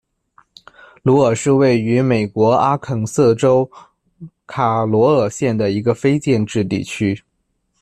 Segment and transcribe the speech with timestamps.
[1.03, 3.69] 鲁尔是位于美国阿肯色州
[4.47, 7.21] 卡罗尔县的一个非建制地区。